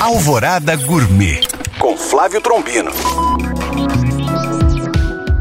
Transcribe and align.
Alvorada 0.00 0.74
Gourmet 0.76 1.46
com 1.78 1.94
Flávio 1.94 2.40
Trombino. 2.40 2.90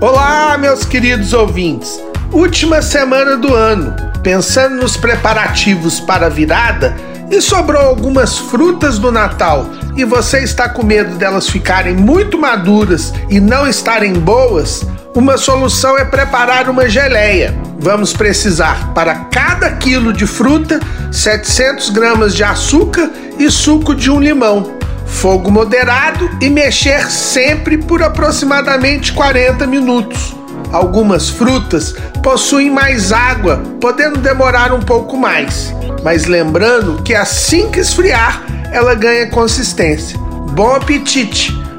Olá, 0.00 0.56
meus 0.56 0.84
queridos 0.84 1.32
ouvintes. 1.32 2.00
Última 2.30 2.80
semana 2.80 3.36
do 3.36 3.52
ano. 3.52 3.96
Pensando 4.22 4.76
nos 4.76 4.96
preparativos 4.96 5.98
para 5.98 6.26
a 6.26 6.28
virada, 6.28 6.94
e 7.32 7.40
sobrou 7.40 7.82
algumas 7.82 8.38
frutas 8.38 8.96
do 8.96 9.10
Natal 9.10 9.66
e 9.96 10.04
você 10.04 10.44
está 10.44 10.68
com 10.68 10.84
medo 10.84 11.16
delas 11.16 11.48
ficarem 11.48 11.96
muito 11.96 12.38
maduras 12.38 13.12
e 13.28 13.40
não 13.40 13.66
estarem 13.66 14.12
boas, 14.12 14.86
uma 15.16 15.36
solução 15.36 15.98
é 15.98 16.04
preparar 16.04 16.70
uma 16.70 16.88
geleia. 16.88 17.63
Vamos 17.78 18.12
precisar 18.12 18.92
para 18.94 19.14
cada 19.14 19.72
quilo 19.72 20.12
de 20.12 20.26
fruta 20.26 20.80
700 21.12 21.90
gramas 21.90 22.34
de 22.34 22.44
açúcar 22.44 23.10
e 23.38 23.50
suco 23.50 23.94
de 23.94 24.10
um 24.10 24.20
limão. 24.20 24.78
Fogo 25.06 25.50
moderado 25.50 26.28
e 26.40 26.48
mexer 26.48 27.10
sempre 27.10 27.78
por 27.78 28.02
aproximadamente 28.02 29.12
40 29.12 29.66
minutos. 29.66 30.34
Algumas 30.72 31.28
frutas 31.28 31.94
possuem 32.22 32.70
mais 32.70 33.12
água, 33.12 33.62
podendo 33.80 34.18
demorar 34.18 34.72
um 34.72 34.80
pouco 34.80 35.16
mais. 35.16 35.72
Mas 36.02 36.24
lembrando 36.24 37.02
que 37.02 37.14
assim 37.14 37.70
que 37.70 37.80
esfriar, 37.80 38.42
ela 38.72 38.94
ganha 38.94 39.30
consistência. 39.30 40.18
Bom 40.52 40.74
apetite! 40.74 41.63